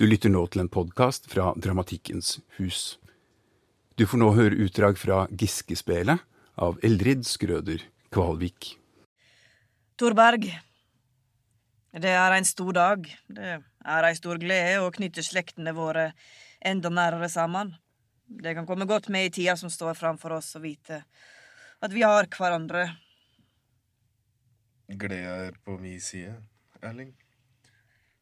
[0.00, 2.78] Du lytter nå til en podkast fra Dramatikkens hus.
[4.00, 6.24] Du får nå høre utdrag fra Giskespelet
[6.56, 8.70] av Eldrid Skrøder Kvalvik.
[10.00, 10.48] Torberg.
[11.92, 13.04] Det er en stor dag.
[13.28, 16.14] Det er ei stor glede å knytte slektene våre
[16.64, 17.76] enda nærere sammen.
[18.24, 21.04] Det kan komme godt med i tida som står framfor oss, å vite
[21.84, 22.88] at vi har hverandre.
[24.88, 26.40] Gleda er på mi side,
[26.80, 27.12] Erling.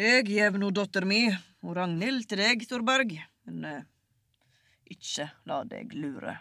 [0.00, 1.26] Jeg gjev nå dotter mi,
[1.60, 3.10] og Ragnhild, til deg, Thorberg.
[3.44, 3.82] men eh,
[4.88, 6.38] ikke la deg lure.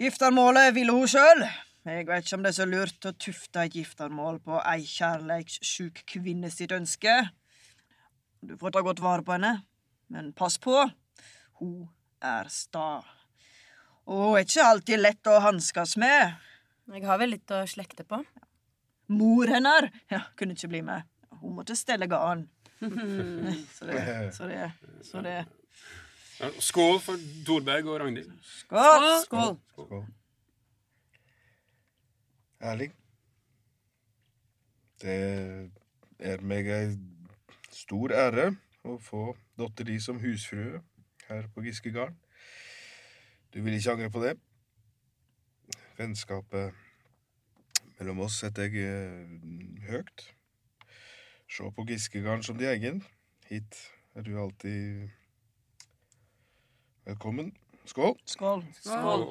[0.00, 1.44] Giftermålet ville hun sjøl.
[1.84, 6.00] Jeg vet ikke om det er så lurt å tufte et giftermål på ei kjærleikssjuk
[6.08, 7.18] kvinne sitt ønske.
[8.40, 9.52] Du får ta godt vare på henne,
[10.08, 10.78] men pass på.
[11.60, 11.84] Hun
[12.24, 13.02] er sta.
[14.08, 16.32] Og hun er ikke alltid lett å hanskes med.
[16.96, 18.24] Jeg har vel litt å slekte på.
[19.12, 21.11] Mor hennes ja, kunne ikke bli med.
[21.42, 22.46] Hun måtte stelle garn.
[23.76, 24.70] så det, så det,
[25.02, 25.36] så det.
[26.58, 28.32] Skål for Torberg og Ragnhild.
[28.42, 29.06] Skål!
[29.24, 29.56] Skål.
[29.74, 30.04] Skål.
[32.62, 32.94] Erling.
[35.02, 35.70] Det
[36.22, 36.92] er meg ei
[37.74, 38.52] stor ære
[38.86, 40.82] å få datter di som husfrue
[41.28, 42.18] her på Giskegarden.
[43.52, 44.36] Du vil ikke angre på det.
[45.98, 46.72] Vennskapet
[47.98, 50.30] mellom oss setter jeg eh, høyt.
[51.52, 53.02] Se på Giskegarden som din egen.
[53.50, 53.76] Hit
[54.16, 55.10] er du alltid
[57.04, 57.50] velkommen.
[57.84, 58.14] Skål.
[58.24, 58.64] Skål.
[58.80, 59.26] Skål.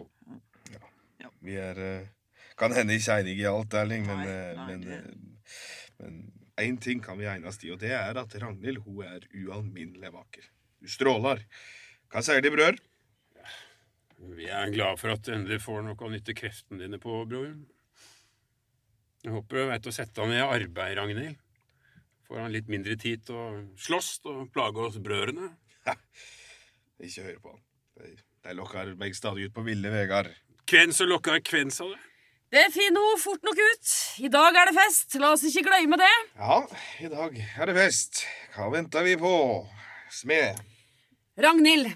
[1.42, 2.08] Vi er eh,
[2.59, 6.77] kan hende ikke enige i alt, Erling, men, Nei, eh, nei, men, det- eh, én
[6.81, 10.45] ting kan vi egnes i, og det er at Ragnhild hun er ualminnelig vakker.
[10.81, 11.42] Du stråler.
[12.11, 12.77] Hva sier de, brødre?
[14.38, 17.55] Vi er glad for at du endelig får noe å nytte kreftene dine på, bror.
[19.23, 21.39] Jeg håper du vet å sette deg ned i arbeid, Ragnhild.
[22.31, 25.49] Får han litt mindre tid til å slåss og plage oss brødrene.
[27.03, 27.63] Ikke hør på han.
[27.99, 28.11] De,
[28.47, 30.29] de lokker meg stadig ut på ville veier.
[30.63, 31.97] Hvem som lokker hvem, sa du?
[32.55, 33.91] Det finner hun fort nok ut.
[34.23, 35.17] I dag er det fest.
[35.20, 36.11] La oss ikke glemme det.
[36.37, 36.61] Ja,
[37.03, 38.21] i dag er det fest.
[38.55, 39.33] Hva venter vi på?
[40.15, 40.61] Smed.
[41.43, 41.89] Ragnhild.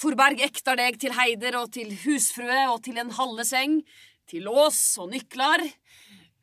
[0.00, 3.82] Torberg ekter deg til heider og til husfrue og til en halve seng.
[4.24, 5.66] Til lås og nykler.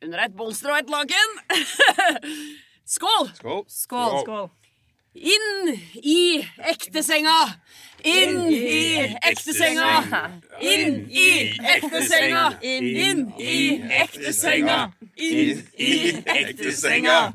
[0.06, 1.36] Under et bolster og et laken.
[2.86, 3.30] Skål!
[3.38, 3.64] Skål.
[3.68, 4.20] Skål.
[4.22, 4.48] Skål.
[5.14, 7.54] Inn i ektesenga!
[8.02, 10.02] Inn i ektesenga!
[10.60, 12.52] Inn i ektesenga!
[12.62, 14.92] Inn i ektesenga!
[15.16, 15.92] Inn i
[16.26, 17.32] ektesenga!